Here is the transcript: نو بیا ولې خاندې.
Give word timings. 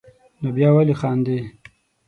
نو 0.41 0.49
بیا 0.55 0.69
ولې 0.75 0.95
خاندې. 1.01 1.39